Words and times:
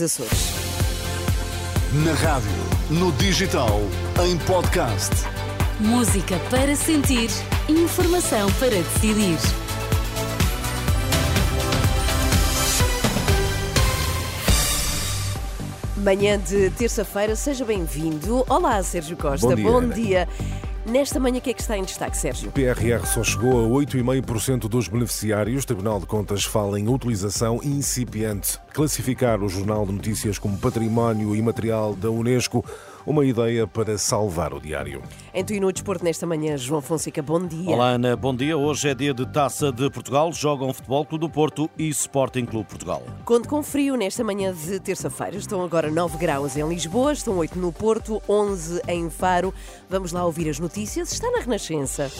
Açores. 0.00 0.54
Na 2.02 2.14
rádio, 2.14 2.50
no 2.88 3.12
digital, 3.12 3.78
em 4.26 4.38
podcast. 4.46 5.10
Música 5.78 6.38
para 6.48 6.74
sentir, 6.74 7.28
informação 7.68 8.50
para 8.52 8.70
decidir. 8.70 9.36
Manhã 15.98 16.38
de 16.38 16.70
terça-feira, 16.70 17.36
seja 17.36 17.62
bem-vindo. 17.62 18.46
Olá, 18.48 18.82
Sérgio 18.82 19.14
Costa. 19.18 19.54
Bom 19.54 19.88
dia, 19.88 20.26
dia. 20.26 20.28
Nesta 20.84 21.20
manhã, 21.20 21.38
o 21.38 21.40
que 21.40 21.50
é 21.50 21.54
que 21.54 21.60
está 21.60 21.78
em 21.78 21.84
destaque, 21.84 22.16
Sérgio? 22.16 22.48
O 22.48 22.52
PRR 22.52 23.06
só 23.06 23.22
chegou 23.22 23.64
a 23.64 23.84
8,5% 23.84 24.68
dos 24.68 24.88
beneficiários. 24.88 25.62
O 25.62 25.66
Tribunal 25.66 26.00
de 26.00 26.06
Contas 26.06 26.44
fala 26.44 26.78
em 26.78 26.88
utilização 26.88 27.60
incipiente. 27.62 28.58
Classificar 28.72 29.40
o 29.40 29.48
Jornal 29.48 29.86
de 29.86 29.92
Notícias 29.92 30.38
como 30.38 30.58
património 30.58 31.36
imaterial 31.36 31.94
da 31.94 32.10
Unesco 32.10 32.64
uma 33.06 33.24
ideia 33.24 33.66
para 33.66 33.96
salvar 33.98 34.52
o 34.54 34.60
diário. 34.60 35.02
Em 35.34 35.44
tu 35.44 35.52
e 35.52 35.60
no 35.60 35.72
desporto 35.72 36.04
nesta 36.04 36.26
manhã, 36.26 36.56
João 36.56 36.80
Fonseca, 36.80 37.22
bom 37.22 37.46
dia. 37.46 37.70
Olá 37.70 37.90
Ana, 37.90 38.16
bom 38.16 38.34
dia. 38.34 38.56
Hoje 38.56 38.88
é 38.88 38.94
dia 38.94 39.14
de 39.14 39.26
Taça 39.26 39.72
de 39.72 39.90
Portugal, 39.90 40.32
jogam 40.32 40.72
Futebol 40.72 41.04
Clube 41.04 41.26
do 41.26 41.30
Porto 41.30 41.70
e 41.78 41.88
Sporting 41.88 42.44
Clube 42.44 42.68
Portugal. 42.68 43.02
Conto 43.24 43.48
com 43.48 43.62
frio 43.62 43.96
nesta 43.96 44.22
manhã 44.22 44.52
de 44.52 44.80
terça-feira. 44.80 45.36
Estão 45.36 45.62
agora 45.62 45.90
9 45.90 46.18
graus 46.18 46.56
em 46.56 46.68
Lisboa, 46.68 47.12
estão 47.12 47.36
8 47.38 47.58
no 47.58 47.72
Porto, 47.72 48.22
11 48.28 48.82
em 48.88 49.10
Faro. 49.10 49.52
Vamos 49.88 50.12
lá 50.12 50.24
ouvir 50.24 50.48
as 50.48 50.58
notícias. 50.58 51.12
Está 51.12 51.30
na 51.30 51.40
Renascença. 51.40 52.10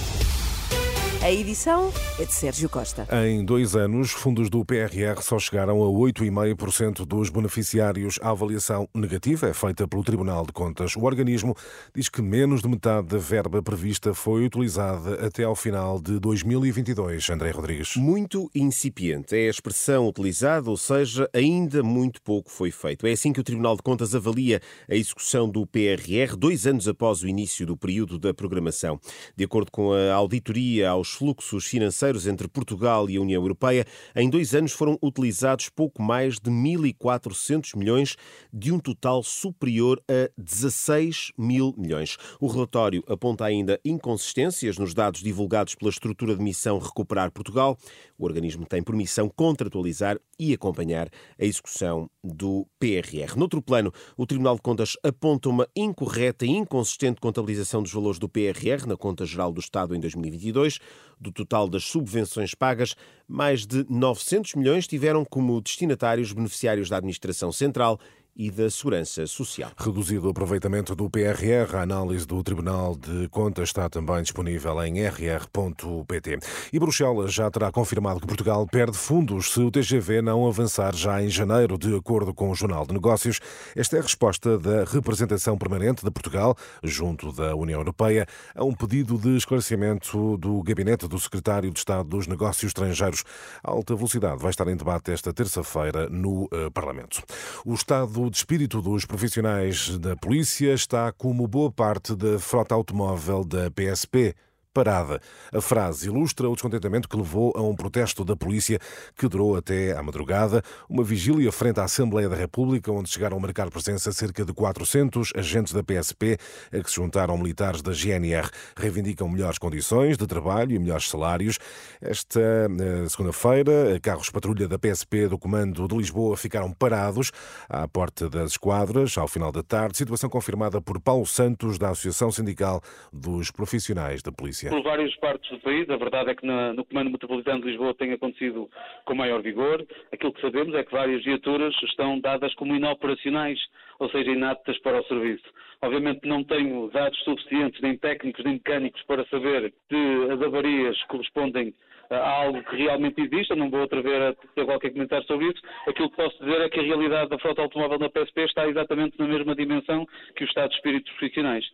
A 1.22 1.30
edição 1.30 1.92
é 2.18 2.24
de 2.24 2.34
Sérgio 2.34 2.68
Costa. 2.68 3.06
Em 3.24 3.44
dois 3.44 3.76
anos, 3.76 4.10
fundos 4.10 4.50
do 4.50 4.64
PRR 4.64 5.22
só 5.22 5.38
chegaram 5.38 5.80
a 5.80 5.86
8,5% 5.86 7.06
dos 7.06 7.30
beneficiários. 7.30 8.18
A 8.20 8.30
avaliação 8.30 8.88
negativa 8.92 9.46
é 9.46 9.54
feita 9.54 9.86
pelo 9.86 10.02
Tribunal 10.02 10.44
de 10.44 10.52
Contas. 10.52 10.96
O 10.96 11.04
organismo 11.04 11.54
diz 11.94 12.08
que 12.08 12.20
menos 12.20 12.60
de 12.60 12.68
metade 12.68 13.06
da 13.06 13.18
verba 13.18 13.62
prevista 13.62 14.12
foi 14.12 14.44
utilizada 14.44 15.24
até 15.24 15.44
ao 15.44 15.54
final 15.54 16.00
de 16.00 16.18
2022. 16.18 17.30
André 17.30 17.52
Rodrigues. 17.52 17.94
Muito 17.94 18.50
incipiente 18.52 19.36
é 19.36 19.46
a 19.46 19.50
expressão 19.50 20.08
utilizada, 20.08 20.68
ou 20.68 20.76
seja, 20.76 21.30
ainda 21.32 21.84
muito 21.84 22.20
pouco 22.20 22.50
foi 22.50 22.72
feito. 22.72 23.06
É 23.06 23.12
assim 23.12 23.32
que 23.32 23.38
o 23.38 23.44
Tribunal 23.44 23.76
de 23.76 23.82
Contas 23.82 24.12
avalia 24.12 24.60
a 24.90 24.96
execução 24.96 25.48
do 25.48 25.64
PRR 25.68 26.34
dois 26.36 26.66
anos 26.66 26.88
após 26.88 27.22
o 27.22 27.28
início 27.28 27.64
do 27.64 27.76
período 27.76 28.18
da 28.18 28.34
programação. 28.34 28.98
De 29.36 29.44
acordo 29.44 29.70
com 29.70 29.92
a 29.92 30.12
auditoria 30.14 30.90
aos 30.90 31.11
fluxos 31.12 31.64
financeiros 31.64 32.26
entre 32.26 32.48
Portugal 32.48 33.08
e 33.08 33.16
a 33.16 33.20
União 33.20 33.42
Europeia, 33.42 33.84
em 34.14 34.28
dois 34.28 34.54
anos 34.54 34.72
foram 34.72 34.98
utilizados 35.02 35.68
pouco 35.68 36.02
mais 36.02 36.38
de 36.38 36.50
1.400 36.50 37.76
milhões, 37.76 38.16
de 38.52 38.72
um 38.72 38.78
total 38.78 39.22
superior 39.22 40.02
a 40.08 40.30
16 40.36 41.32
mil 41.38 41.74
milhões. 41.76 42.16
O 42.40 42.46
relatório 42.46 43.02
aponta 43.06 43.44
ainda 43.44 43.80
inconsistências 43.84 44.78
nos 44.78 44.94
dados 44.94 45.22
divulgados 45.22 45.74
pela 45.74 45.90
estrutura 45.90 46.36
de 46.36 46.42
missão 46.42 46.78
Recuperar 46.78 47.30
Portugal. 47.30 47.78
O 48.18 48.24
organismo 48.24 48.66
tem 48.66 48.82
por 48.82 48.94
missão 48.94 49.28
contratualizar 49.28 50.18
e 50.38 50.52
acompanhar 50.52 51.08
a 51.38 51.44
execução 51.44 52.10
do 52.22 52.66
PRR. 52.78 53.36
Noutro 53.36 53.62
plano, 53.62 53.92
o 54.16 54.26
Tribunal 54.26 54.56
de 54.56 54.62
Contas 54.62 54.96
aponta 55.02 55.48
uma 55.48 55.68
incorreta 55.74 56.44
e 56.44 56.50
inconsistente 56.50 57.20
contabilização 57.20 57.82
dos 57.82 57.92
valores 57.92 58.18
do 58.18 58.28
PRR 58.28 58.86
na 58.86 58.96
Conta 58.96 59.24
Geral 59.24 59.52
do 59.52 59.60
Estado 59.60 59.94
em 59.94 60.00
2022. 60.00 60.78
Do 61.20 61.30
total 61.30 61.68
das 61.68 61.84
subvenções 61.84 62.54
pagas, 62.54 62.94
mais 63.28 63.66
de 63.66 63.86
900 63.88 64.54
milhões 64.54 64.86
tiveram 64.86 65.24
como 65.24 65.60
destinatários 65.60 66.32
beneficiários 66.32 66.88
da 66.88 66.96
Administração 66.96 67.52
Central 67.52 68.00
e 68.34 68.50
da 68.50 68.70
Segurança 68.70 69.26
Social. 69.26 69.70
Reduzido 69.76 70.26
o 70.26 70.30
aproveitamento 70.30 70.94
do 70.96 71.08
PRR, 71.10 71.76
a 71.76 71.82
análise 71.82 72.26
do 72.26 72.42
Tribunal 72.42 72.96
de 72.96 73.28
Contas 73.28 73.68
está 73.68 73.88
também 73.88 74.22
disponível 74.22 74.82
em 74.84 75.06
rr.pt. 75.06 76.38
E 76.72 76.78
Bruxelas 76.78 77.32
já 77.32 77.50
terá 77.50 77.70
confirmado 77.70 78.20
que 78.20 78.26
Portugal 78.26 78.66
perde 78.66 78.96
fundos 78.96 79.52
se 79.52 79.60
o 79.60 79.70
TGV 79.70 80.22
não 80.22 80.46
avançar 80.46 80.94
já 80.94 81.22
em 81.22 81.28
janeiro, 81.28 81.76
de 81.76 81.94
acordo 81.94 82.32
com 82.32 82.50
o 82.50 82.54
Jornal 82.54 82.86
de 82.86 82.94
Negócios. 82.94 83.40
Esta 83.76 83.96
é 83.96 84.00
a 84.00 84.02
resposta 84.02 84.58
da 84.58 84.84
representação 84.84 85.58
permanente 85.58 86.04
de 86.04 86.10
Portugal, 86.10 86.56
junto 86.82 87.32
da 87.32 87.54
União 87.54 87.80
Europeia, 87.80 88.26
a 88.54 88.64
um 88.64 88.72
pedido 88.72 89.18
de 89.18 89.36
esclarecimento 89.36 90.36
do 90.38 90.62
gabinete 90.62 91.06
do 91.06 91.18
secretário 91.18 91.70
de 91.70 91.78
Estado 91.78 92.08
dos 92.08 92.26
Negócios 92.26 92.70
Estrangeiros. 92.70 93.24
A 93.62 93.70
alta 93.70 93.94
velocidade 93.94 94.40
vai 94.40 94.50
estar 94.50 94.66
em 94.68 94.76
debate 94.76 95.12
esta 95.12 95.32
terça-feira 95.32 96.08
no 96.08 96.44
uh, 96.44 96.70
Parlamento. 96.72 97.22
O 97.64 97.74
Estado 97.74 98.21
de 98.30 98.36
espírito 98.36 98.80
dos 98.82 99.04
profissionais 99.04 99.98
da 99.98 100.16
polícia 100.16 100.72
está 100.72 101.12
como 101.12 101.46
boa 101.46 101.70
parte 101.70 102.14
da 102.14 102.38
frota 102.38 102.74
automóvel 102.74 103.44
da 103.44 103.70
PSP 103.70 104.34
parada. 104.72 105.20
A 105.52 105.60
frase 105.60 106.08
ilustra 106.08 106.48
o 106.48 106.54
descontentamento 106.54 107.08
que 107.08 107.16
levou 107.16 107.52
a 107.54 107.62
um 107.62 107.76
protesto 107.76 108.24
da 108.24 108.34
polícia 108.34 108.78
que 109.16 109.28
durou 109.28 109.56
até 109.56 109.96
à 109.96 110.02
madrugada, 110.02 110.62
uma 110.88 111.04
vigília 111.04 111.52
frente 111.52 111.78
à 111.78 111.84
Assembleia 111.84 112.28
da 112.28 112.36
República, 112.36 112.90
onde 112.90 113.10
chegaram 113.10 113.36
a 113.36 113.40
marcar 113.40 113.70
presença 113.70 114.12
cerca 114.12 114.44
de 114.44 114.52
400 114.52 115.32
agentes 115.36 115.72
da 115.72 115.82
PSP, 115.82 116.38
a 116.72 116.82
que 116.82 116.88
se 116.88 116.96
juntaram 116.96 117.36
militares 117.36 117.82
da 117.82 117.92
GNR. 117.92 118.48
Reivindicam 118.76 119.28
melhores 119.28 119.58
condições 119.58 120.16
de 120.16 120.26
trabalho 120.26 120.74
e 120.74 120.78
melhores 120.78 121.08
salários. 121.08 121.58
Esta 122.00 122.40
eh, 122.40 123.08
segunda-feira, 123.08 124.00
carros 124.00 124.30
patrulha 124.30 124.66
da 124.66 124.78
PSP 124.78 125.28
do 125.28 125.38
Comando 125.38 125.86
de 125.86 125.96
Lisboa 125.96 126.36
ficaram 126.36 126.72
parados 126.72 127.30
à 127.68 127.86
porta 127.86 128.30
das 128.30 128.52
esquadras, 128.52 129.18
ao 129.18 129.28
final 129.28 129.52
da 129.52 129.62
tarde, 129.62 129.98
situação 129.98 130.30
confirmada 130.30 130.80
por 130.80 131.00
Paulo 131.00 131.26
Santos, 131.26 131.78
da 131.78 131.90
Associação 131.90 132.32
Sindical 132.32 132.80
dos 133.12 133.50
Profissionais 133.50 134.22
da 134.22 134.32
Polícia. 134.32 134.61
Por 134.68 134.82
várias 134.82 135.14
partes 135.16 135.50
do 135.50 135.58
país, 135.60 135.88
a 135.90 135.96
verdade 135.96 136.30
é 136.30 136.34
que 136.34 136.46
na, 136.46 136.72
no 136.72 136.84
Comando 136.84 137.10
Metropolitano 137.10 137.60
de 137.60 137.68
Lisboa 137.68 137.94
tem 137.94 138.12
acontecido 138.12 138.68
com 139.04 139.14
maior 139.14 139.42
vigor. 139.42 139.84
Aquilo 140.12 140.32
que 140.32 140.40
sabemos 140.40 140.74
é 140.74 140.84
que 140.84 140.92
várias 140.92 141.24
viaturas 141.24 141.74
estão 141.82 142.20
dadas 142.20 142.54
como 142.54 142.74
inoperacionais, 142.74 143.58
ou 143.98 144.10
seja, 144.10 144.30
inaptas 144.30 144.78
para 144.78 145.00
o 145.00 145.04
serviço. 145.04 145.44
Obviamente 145.82 146.26
não 146.26 146.44
tenho 146.44 146.88
dados 146.90 147.18
suficientes, 147.24 147.80
nem 147.80 147.96
técnicos, 147.96 148.44
nem 148.44 148.54
mecânicos, 148.54 149.02
para 149.02 149.24
saber 149.26 149.72
se 149.88 150.32
as 150.32 150.40
avarias 150.40 151.02
correspondem 151.04 151.74
a 152.10 152.30
algo 152.30 152.62
que 152.64 152.76
realmente 152.76 153.20
existe, 153.22 153.54
não 153.54 153.70
vou 153.70 153.80
outra 153.80 154.02
vez 154.02 154.22
a 154.22 154.34
ter 154.54 154.64
qualquer 154.64 154.90
comentário 154.90 155.26
sobre 155.26 155.46
isso. 155.46 155.62
Aquilo 155.86 156.10
que 156.10 156.16
posso 156.16 156.38
dizer 156.38 156.60
é 156.60 156.68
que 156.68 156.80
a 156.80 156.82
realidade 156.82 157.30
da 157.30 157.38
frota 157.38 157.62
automóvel 157.62 157.98
na 157.98 158.10
PSP 158.10 158.42
está 158.42 158.68
exatamente 158.68 159.18
na 159.18 159.26
mesma 159.26 159.54
dimensão 159.54 160.06
que 160.36 160.44
o 160.44 160.46
estado 160.46 160.70
de 160.70 160.76
espíritos 160.76 161.10
profissionais. 161.12 161.64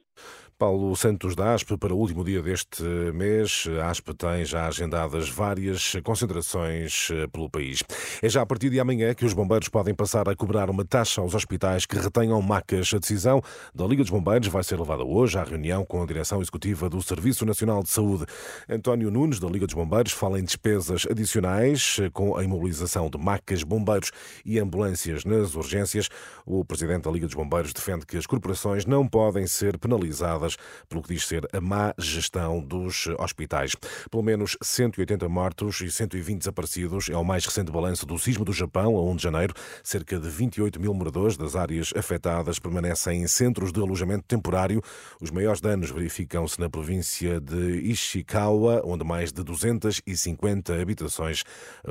Paulo 0.59 0.97
Santos 0.97 1.37
da 1.37 1.55
ASP, 1.55 1.77
para 1.77 1.95
o 1.95 1.97
último 1.97 2.25
dia 2.25 2.43
deste 2.43 2.83
mês, 3.15 3.65
a 3.81 3.91
ASP 3.91 4.13
tem 4.13 4.45
já 4.45 4.67
agendadas 4.67 5.29
várias 5.29 5.93
concentrações 6.03 7.11
eh, 7.13 7.29
pelo 7.29 7.49
país. 7.49 7.85
É 8.21 8.29
já 8.29 8.43
a 8.43 8.47
partir 8.47 8.69
de 8.69 8.81
amanhã 8.81 9.15
que 9.15 9.25
os 9.25 9.33
bombeiros 9.33 9.69
podem 9.69 9.95
passar 9.95 10.29
a 10.29 10.35
cobrar 10.35 10.69
uma 10.69 10.85
taxa 10.85 11.21
aos 11.21 11.33
hospitais 11.33 11.87
que 11.87 11.97
retenham 11.97 12.43
macas. 12.43 12.93
A 12.93 12.99
decisão 12.99 13.41
da 13.73 13.87
Liga 13.87 14.03
dos 14.03 14.11
Bombeiros 14.11 14.49
vai 14.49 14.65
ser 14.65 14.81
levada 14.81 15.05
hoje 15.05 15.39
à 15.39 15.45
reunião 15.45 15.85
com 15.85 16.03
a 16.03 16.07
direção 16.07 16.41
executiva 16.41 16.91
do 16.91 17.01
Serviço 17.01 17.47
Nacional 17.47 17.81
de 17.85 17.91
Saúde. 17.91 18.27
António 18.69 19.13
Nunes, 19.13 19.39
da 19.39 19.47
Liga 19.47 19.65
dos 19.65 19.77
Bombeiros, 19.77 20.11
fala 20.11 20.41
em 20.41 20.45
despesas 20.45 21.07
adicionais 21.09 21.99
eh, 22.03 22.11
com 22.11 22.37
a 22.37 22.43
imobilização 22.43 23.09
de 23.09 23.17
macas, 23.17 23.63
bombeiros 23.63 24.11
e 24.45 24.59
ambulâncias 24.59 25.25
nas 25.25 25.55
urgências. 25.55 26.09
O 26.45 26.65
presidente 26.65 27.05
da 27.05 27.13
Liga 27.13 27.27
dos 27.27 27.37
Bombeiros 27.37 27.73
defende 27.73 28.05
que 28.05 28.17
as 28.17 28.27
corporações 28.27 28.85
não 28.85 29.07
podem 29.07 29.47
ser 29.47 29.79
penalizadas 29.79 30.48
pelo 30.89 31.03
que 31.03 31.15
diz 31.15 31.27
ser 31.27 31.49
a 31.53 31.61
má 31.61 31.95
gestão 31.99 32.61
dos 32.61 33.07
hospitais. 33.19 33.75
Pelo 34.11 34.23
menos 34.23 34.57
180 34.63 35.29
mortos 35.29 35.81
e 35.81 35.91
120 35.91 36.39
desaparecidos 36.39 37.09
é 37.09 37.17
o 37.17 37.25
mais 37.25 37.45
recente 37.45 37.71
balanço 37.71 38.07
do 38.07 38.19
sismo 38.19 38.45
do 38.45 38.53
Japão, 38.53 38.97
a 38.97 39.03
1 39.03 39.17
de 39.17 39.23
janeiro. 39.23 39.55
Cerca 39.83 40.19
de 40.19 40.29
28 40.29 40.81
mil 40.81 40.95
moradores 40.95 41.37
das 41.37 41.57
áreas 41.57 41.93
afetadas 41.97 42.59
permanecem 42.59 43.23
em 43.23 43.27
centros 43.27 43.73
de 43.73 43.81
alojamento 43.81 44.25
temporário. 44.27 44.83
Os 45.21 45.31
maiores 45.31 45.61
danos 45.61 45.91
verificam-se 45.91 46.61
na 46.61 46.69
província 46.69 47.41
de 47.41 47.81
Ishikawa, 47.91 48.83
onde 48.85 49.05
mais 49.05 49.33
de 49.33 49.43
250 49.43 50.81
habitações 50.81 51.45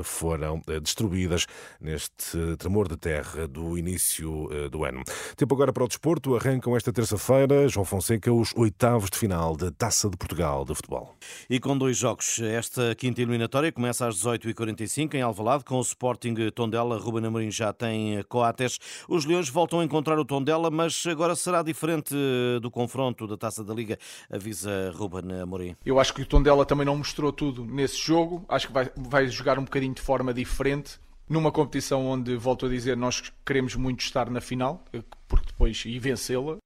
foram 0.04 0.62
eh, 0.68 0.80
destruídas 0.80 1.45
neste 1.80 2.56
tremor 2.57 2.88
de 2.88 2.98
terra 2.98 3.48
do 3.48 3.77
início 3.77 4.50
eh, 4.51 4.69
do 4.69 4.83
ano. 4.83 5.04
Tempo 5.36 5.56
agora 5.56 5.74
para 5.74 5.83
o 5.83 5.88
desporto. 5.88 6.36
Arrancam 6.36 6.75
esta 6.75 6.92
terça-feira, 6.92 7.68
João 7.68 7.86
Fonseca, 7.86 8.31
os 8.31 8.46
oitavos 8.55 9.09
de 9.09 9.17
final 9.17 9.55
da 9.55 9.71
Taça 9.71 10.09
de 10.09 10.17
Portugal 10.17 10.63
de 10.65 10.73
futebol. 10.75 11.15
E 11.49 11.59
com 11.59 11.77
dois 11.77 11.97
jogos, 11.97 12.39
esta 12.39 12.94
quinta 12.95 13.21
eliminatória 13.21 13.71
começa 13.71 14.07
às 14.07 14.15
18h45 14.15 15.15
em 15.15 15.21
Alvalade 15.21 15.63
com 15.63 15.75
o 15.75 15.81
Sporting 15.81 16.35
Tondela. 16.53 16.97
Ruben 16.97 17.25
Amorim 17.25 17.51
já 17.51 17.73
tem 17.73 18.23
Coates. 18.23 18.79
Os 19.07 19.25
Leões 19.25 19.49
voltam 19.49 19.79
a 19.79 19.83
encontrar 19.83 20.19
o 20.19 20.25
Tondela, 20.25 20.69
mas 20.69 21.05
agora 21.07 21.35
será 21.35 21.61
diferente 21.61 22.15
do 22.61 22.71
confronto 22.71 23.27
da 23.27 23.38
Taça 23.38 23.63
da 23.63 23.73
Liga, 23.73 23.97
avisa 24.31 24.91
Ruben 24.95 25.41
Amorim. 25.41 25.75
Eu 25.85 25.99
acho 25.99 26.13
que 26.13 26.21
o 26.21 26.25
Tondela 26.25 26.65
também 26.65 26.85
não 26.85 26.97
mostrou 26.97 27.31
tudo 27.31 27.65
nesse 27.65 27.97
jogo. 27.97 28.45
Acho 28.47 28.67
que 28.67 28.73
vai, 28.73 28.89
vai 28.95 29.27
jogar 29.27 29.59
um 29.59 29.63
bocadinho 29.63 29.94
de 29.94 30.01
forma 30.01 30.33
diferente 30.33 30.99
Numa 31.29 31.51
competição 31.51 32.05
onde, 32.05 32.38
volto 32.38 32.67
a 32.67 32.69
dizer, 32.69 32.95
nós 32.95 33.33
queremos 33.45 33.75
muito 33.75 33.99
estar 33.99 34.29
na 34.29 34.39
final, 34.39 34.85
porque 35.27 35.47
depois 35.47 35.83
e 35.85 35.99
vencê-la. 35.99 36.57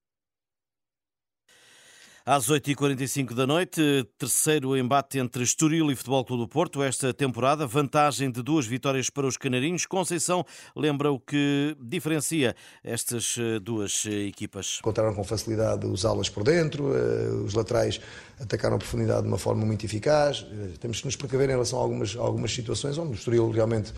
Às 2.24 2.52
8h45 2.52 3.34
da 3.34 3.48
noite, 3.48 3.82
terceiro 4.16 4.78
embate 4.78 5.18
entre 5.18 5.42
Estoril 5.42 5.92
e 5.92 5.96
Futebol 5.96 6.24
Clube 6.24 6.44
do 6.44 6.48
Porto 6.48 6.84
esta 6.84 7.12
temporada. 7.12 7.66
Vantagem 7.66 8.30
de 8.30 8.44
duas 8.44 8.68
vitórias 8.68 9.10
para 9.10 9.26
os 9.26 9.38
canarinhos. 9.38 9.88
Conceição 9.88 10.46
lembra 10.76 11.12
o 11.12 11.20
que 11.20 11.76
diferencia 11.82 12.56
estas 12.84 13.38
eh, 13.40 13.58
duas 13.60 14.06
eh, 14.06 14.28
equipas. 14.28 14.78
Encontraram 14.82 15.16
com 15.16 15.24
facilidade 15.24 15.88
os 15.88 16.06
alas 16.06 16.30
por 16.30 16.44
dentro, 16.44 16.96
eh, 16.96 17.32
os 17.44 17.56
laterais 17.56 18.00
atacaram 18.40 18.76
a 18.76 18.78
profundidade 18.78 19.24
de 19.24 19.28
uma 19.28 19.40
forma 19.40 19.66
muito 19.66 19.84
eficaz. 19.84 20.46
Temos 20.80 21.00
que 21.00 21.08
nos 21.08 21.16
precaver 21.16 21.50
em 21.50 21.54
relação 21.54 21.80
a 21.80 21.82
algumas, 21.82 22.16
algumas 22.16 22.54
situações 22.54 23.00
onde 23.00 23.14
o 23.14 23.16
Estoril 23.16 23.50
realmente 23.50 23.92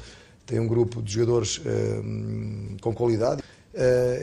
tem 0.46 0.62
um 0.62 0.68
grupo 0.68 1.02
de 1.02 1.12
jogadores 1.12 1.60
com 2.82 2.94
qualidade. 2.94 3.42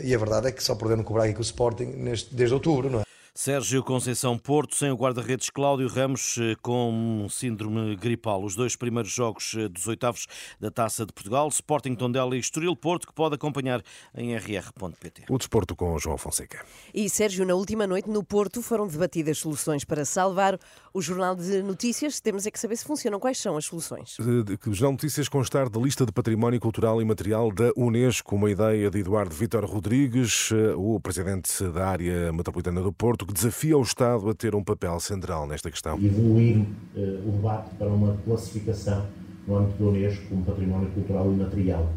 e 0.03 0.15
a 0.15 0.19
verdade 0.19 0.49
é 0.49 0.53
que 0.53 0.63
só 0.65 0.73
o 0.73 0.77
Braga 0.77 1.29
e 1.29 1.35
com 1.35 1.41
o 1.41 1.43
Sporting 1.43 2.03
desde 2.33 2.55
outubro, 2.55 2.89
não 2.89 3.01
é? 3.01 3.10
Sérgio 3.35 3.83
Conceição 3.85 4.37
Porto, 4.37 4.75
sem 4.75 4.91
o 4.91 4.97
guarda-redes 4.97 5.51
Cláudio 5.51 5.89
Ramos, 5.89 6.37
eh, 6.39 6.57
com 6.61 7.27
síndrome 7.31 7.95
gripal. 7.97 8.43
Os 8.43 8.57
dois 8.57 8.75
primeiros 8.75 9.13
jogos 9.13 9.55
eh, 9.57 9.69
dos 9.69 9.87
oitavos 9.87 10.27
da 10.59 10.71
Taça 10.71 11.07
de 11.07 11.13
Portugal, 11.13 11.49
Sporting 11.49 11.95
Tondela 11.95 12.37
e 12.37 12.41
Estoril 12.41 12.75
Porto, 12.75 13.07
que 13.07 13.15
pode 13.15 13.37
acompanhar 13.37 13.83
em 14.15 14.35
rr.pt. 14.37 15.25
O 15.31 15.39
desporto 15.39 15.77
com 15.77 15.97
João 15.99 16.19
Fonseca. 16.19 16.65
E 16.93 17.09
Sérgio, 17.09 17.47
na 17.47 17.55
última 17.55 17.87
noite 17.87 18.11
no 18.11 18.25
Porto 18.25 18.63
foram 18.63 18.87
debatidas 18.89 19.39
soluções 19.39 19.85
para 19.85 20.05
salvar 20.05 20.59
o 20.93 21.01
Jornal 21.01 21.37
de 21.37 21.63
Notícias. 21.63 22.21
Temos 22.21 22.47
é 22.47 22.51
que 22.51 22.59
saber 22.59 22.77
se 22.77 22.85
funcionam. 22.85 23.21
Quais 23.21 23.39
são 23.39 23.57
as 23.57 23.65
soluções? 23.65 24.19
O 24.19 24.73
Jornal 24.75 24.97
de 24.97 25.05
Notícias 25.05 25.29
constar 25.29 25.69
da 25.69 25.81
lista 25.81 26.05
de 26.05 26.13
património 26.13 26.59
cultural 26.59 27.01
e 27.01 27.05
material 27.05 27.53
da 27.53 27.71
Unesco, 27.77 28.35
uma 28.35 28.51
ideia 28.51 28.91
de 28.91 28.99
Eduardo 28.99 29.35
Vitor 29.35 29.65
Rodrigues, 29.65 30.51
eh, 30.53 30.75
o 30.77 30.99
presidente 31.01 31.65
da 31.71 31.87
área 31.87 32.33
metropolitana 32.33 32.83
do 32.83 32.93
Porto, 32.93 33.20
que 33.27 33.35
desafia 33.35 33.77
o 33.77 33.83
Estado 33.83 34.29
a 34.29 34.35
ter 34.35 34.55
um 34.55 34.63
papel 34.63 34.99
central 35.01 35.47
nesta 35.47 35.71
questão. 35.71 35.99
Evoluir 36.03 36.59
uh, 36.59 37.29
o 37.29 37.33
debate 37.33 37.75
para 37.77 37.89
uma 37.89 38.17
classificação 38.25 39.07
no 39.47 39.57
âmbito 39.57 39.83
da 39.83 39.91
Unesco 39.91 40.27
como 40.29 40.45
património 40.45 40.91
cultural 40.91 41.33
e 41.33 41.37
material. 41.37 41.91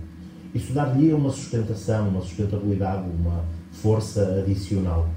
Isso 0.54 0.74
dar-lhe 0.74 1.14
uma 1.14 1.32
sustentação, 1.32 2.10
uma 2.10 2.22
sustentabilidade, 2.22 3.10
uma 3.10 3.44
força 3.72 4.40
adicional. 4.40 5.10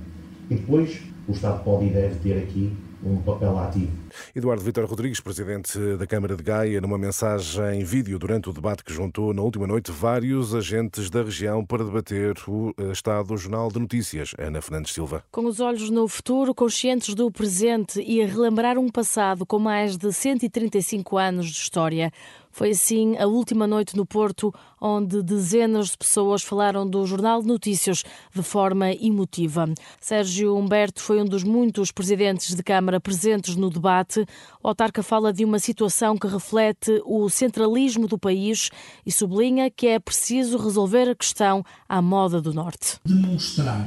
E 0.51 0.55
depois 0.55 1.03
o 1.29 1.33
Estado 1.33 1.63
pode 1.65 1.87
e 1.87 1.91
deve 1.91 2.17
ter 2.17 2.39
aqui 2.43 2.77
um 3.03 3.17
papel 3.19 3.59
ativo. 3.59 3.93
Eduardo 4.35 4.63
Vitor 4.63 4.85
Rodrigues, 4.87 5.21
presidente 5.21 5.79
da 5.97 6.07
Câmara 6.07 6.35
de 6.35 6.43
Gaia, 6.43 6.81
numa 6.81 6.99
mensagem 6.99 7.81
em 7.81 7.85
vídeo 7.85 8.19
durante 8.19 8.49
o 8.49 8.53
debate 8.53 8.83
que 8.83 8.93
juntou 8.93 9.33
na 9.33 9.43
última 9.43 9.67
noite 9.67 9.93
vários 9.93 10.55
agentes 10.55 11.11
da 11.11 11.23
região 11.23 11.65
para 11.65 11.85
debater 11.85 12.35
o 12.49 12.75
eh, 12.77 12.91
estado 12.91 13.29
do 13.29 13.37
Jornal 13.37 13.71
de 13.71 13.79
Notícias. 13.79 14.35
Ana 14.39 14.61
Fernandes 14.61 14.93
Silva. 14.93 15.23
Com 15.31 15.45
os 15.45 15.61
olhos 15.61 15.91
no 15.91 16.09
futuro, 16.09 16.55
conscientes 16.55 17.15
do 17.15 17.31
presente 17.31 18.01
e 18.01 18.23
a 18.23 18.27
relembrar 18.27 18.79
um 18.79 18.89
passado 18.89 19.45
com 19.45 19.59
mais 19.59 19.97
de 19.97 20.13
135 20.13 21.19
anos 21.19 21.47
de 21.47 21.59
história. 21.59 22.11
Foi 22.57 22.71
assim 22.71 23.19
a 23.19 23.27
última 23.27 23.67
noite 23.67 23.95
no 23.95 24.07
Porto, 24.07 24.51
onde 24.81 25.23
dezenas 25.23 25.91
de 25.91 25.99
pessoas 25.99 26.43
falaram 26.43 26.89
do 26.89 27.05
Jornal 27.05 27.43
de 27.43 27.49
Notícias 27.49 28.03
de 28.35 28.43
forma 28.43 28.93
emotiva. 28.93 29.69
Sérgio 30.01 30.57
Humberto 30.57 31.03
foi 31.03 31.21
um 31.21 31.27
dos 31.27 31.45
muitos 31.45 31.93
presidentes 31.93 32.57
de 32.57 32.63
Câmara 32.63 32.99
presentes 32.99 33.57
no 33.57 33.69
debate. 33.69 34.25
O 34.63 34.69
autarca 34.69 35.03
fala 35.03 35.35
de 35.35 35.45
uma 35.45 35.59
situação 35.59 36.17
que 36.17 36.27
reflete 36.27 36.99
o 37.05 37.29
centralismo 37.29 38.09
do 38.09 38.19
país 38.19 38.71
e 39.05 39.13
sublinha 39.13 39.71
que 39.71 39.89
é 39.89 39.99
preciso 39.99 40.57
resolver 40.57 41.11
a 41.11 41.15
questão 41.15 41.63
à 41.87 42.01
moda 42.01 42.41
do 42.41 42.55
Norte. 42.55 42.99
Demonstrar 43.05 43.87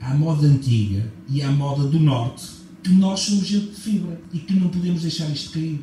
à 0.00 0.14
moda 0.14 0.46
antiga 0.46 1.12
e 1.28 1.42
à 1.42 1.50
moda 1.50 1.88
do 1.88 1.98
Norte 1.98 2.46
que 2.84 2.90
nós 2.90 3.18
somos 3.18 3.48
gente 3.48 3.70
de 3.70 3.80
fibra 3.80 4.20
e 4.32 4.38
que 4.38 4.54
não 4.54 4.68
podemos 4.68 5.02
deixar 5.02 5.28
isto 5.30 5.54
cair. 5.54 5.80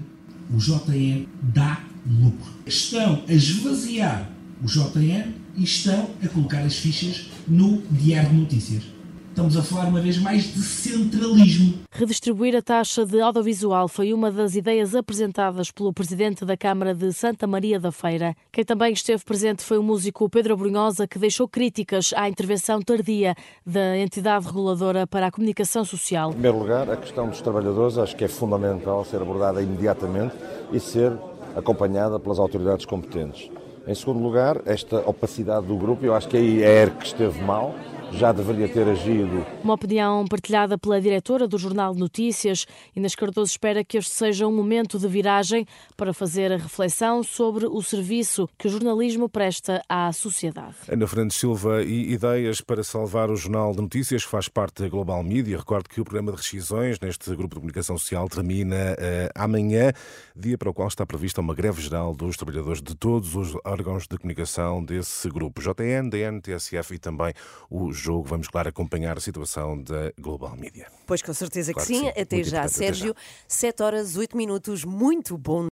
O 0.49 0.55
JN 0.55 1.27
dá 1.41 1.83
lucro. 2.07 2.51
Estão 2.65 3.23
a 3.27 3.33
esvaziar 3.33 4.29
o 4.63 4.65
JN 4.65 5.33
e 5.55 5.63
estão 5.63 6.09
a 6.23 6.27
colocar 6.27 6.61
as 6.61 6.77
fichas 6.77 7.29
no 7.47 7.81
Diário 7.91 8.29
de 8.29 8.35
Notícias. 8.35 8.97
Estamos 9.37 9.55
a 9.55 9.61
falar 9.61 9.89
uma 9.89 10.01
vez 10.01 10.17
mais 10.17 10.51
de 10.51 10.63
centralismo. 10.63 11.75
Redistribuir 11.91 12.55
a 12.55 12.61
taxa 12.61 13.05
de 13.05 13.21
audiovisual 13.21 13.87
foi 13.87 14.11
uma 14.11 14.31
das 14.31 14.55
ideias 14.55 14.95
apresentadas 14.95 15.69
pelo 15.69 15.93
presidente 15.93 16.43
da 16.43 16.57
Câmara 16.57 16.95
de 16.95 17.13
Santa 17.13 17.45
Maria 17.45 17.79
da 17.79 17.91
Feira. 17.91 18.35
Quem 18.51 18.65
também 18.65 18.93
esteve 18.93 19.23
presente 19.23 19.63
foi 19.63 19.77
o 19.77 19.83
músico 19.83 20.27
Pedro 20.27 20.57
Brunhosa, 20.57 21.07
que 21.07 21.19
deixou 21.19 21.47
críticas 21.47 22.15
à 22.17 22.27
intervenção 22.27 22.81
tardia 22.81 23.35
da 23.63 23.95
entidade 23.99 24.47
reguladora 24.47 25.05
para 25.05 25.27
a 25.27 25.31
comunicação 25.31 25.85
social. 25.85 26.31
Em 26.31 26.33
primeiro 26.33 26.57
lugar, 26.57 26.89
a 26.89 26.97
questão 26.97 27.29
dos 27.29 27.39
trabalhadores 27.39 27.99
acho 27.99 28.15
que 28.15 28.23
é 28.23 28.27
fundamental 28.27 29.05
ser 29.05 29.21
abordada 29.21 29.61
imediatamente 29.61 30.33
e 30.73 30.79
ser 30.79 31.13
acompanhada 31.57 32.19
pelas 32.19 32.39
autoridades 32.39 32.85
competentes. 32.85 33.49
Em 33.87 33.95
segundo 33.95 34.21
lugar, 34.21 34.61
esta 34.65 34.97
opacidade 35.09 35.65
do 35.65 35.75
grupo, 35.75 36.05
eu 36.05 36.13
acho 36.13 36.27
que 36.27 36.37
aí 36.37 36.61
é 36.61 36.67
a 36.67 36.81
ERC 36.83 36.97
que 36.97 37.05
esteve 37.05 37.41
mal, 37.41 37.73
já 38.11 38.31
deveria 38.31 38.67
ter 38.67 38.87
agido. 38.87 39.45
Uma 39.63 39.73
opinião 39.73 40.25
partilhada 40.25 40.77
pela 40.77 40.99
diretora 41.01 41.47
do 41.47 41.57
Jornal 41.57 41.93
de 41.93 41.99
Notícias, 41.99 42.65
Inês 42.95 43.15
Cardoso 43.15 43.51
espera 43.51 43.83
que 43.83 43.97
este 43.97 44.11
seja 44.11 44.47
um 44.47 44.51
momento 44.51 44.97
de 44.97 45.07
viragem 45.07 45.65
para 45.95 46.13
fazer 46.13 46.51
a 46.51 46.57
reflexão 46.57 47.23
sobre 47.23 47.65
o 47.65 47.81
serviço 47.81 48.47
que 48.57 48.67
o 48.67 48.69
jornalismo 48.69 49.29
presta 49.29 49.81
à 49.87 50.11
sociedade. 50.11 50.75
Ana 50.89 51.07
Fernandes 51.07 51.37
Silva 51.37 51.83
e 51.83 52.11
ideias 52.13 52.61
para 52.61 52.83
salvar 52.83 53.29
o 53.29 53.35
Jornal 53.35 53.73
de 53.73 53.81
Notícias, 53.81 54.23
que 54.23 54.31
faz 54.31 54.47
parte 54.47 54.81
da 54.83 54.89
Global 54.89 55.23
Media. 55.23 55.57
Recordo 55.57 55.89
que 55.89 55.99
o 56.01 56.03
programa 56.03 56.31
de 56.31 56.37
rescisões 56.37 56.99
neste 56.99 57.29
grupo 57.35 57.55
de 57.55 57.61
comunicação 57.61 57.97
social 57.97 58.27
termina 58.29 58.75
uh, 58.75 59.31
amanhã, 59.35 59.91
dia 60.35 60.57
para 60.57 60.69
o 60.69 60.73
qual 60.73 60.87
está 60.87 61.05
prevista 61.05 61.41
uma 61.41 61.53
greve 61.53 61.81
geral 61.81 62.15
dos 62.15 62.37
trabalhadores 62.37 62.81
de 62.81 62.95
todos 62.95 63.35
os 63.35 63.55
órgãos 63.65 64.07
de 64.07 64.17
comunicação 64.17 64.83
desse 64.83 65.29
grupo, 65.29 65.61
JN, 65.61 66.09
DN, 66.09 66.41
TSF 66.41 66.95
e 66.95 66.99
também 66.99 67.33
o 67.69 67.91
jogo. 67.97 68.23
Vamos, 68.23 68.47
claro, 68.47 68.69
acompanhar 68.69 69.17
a 69.17 69.21
situação 69.21 69.81
da 69.81 70.11
Global 70.19 70.55
Media. 70.55 70.87
Pois 71.05 71.21
com 71.21 71.33
certeza 71.33 71.73
claro 71.73 71.87
que, 71.87 71.93
sim. 71.93 72.03
sim. 72.03 72.09
Até 72.09 72.35
Muito 72.37 72.49
já, 72.49 72.67
Sérgio. 72.67 73.15
7 73.47 73.83
horas, 73.83 74.15
8 74.15 74.35
minutos. 74.35 74.83
Muito 74.83 75.37
bom. 75.37 75.63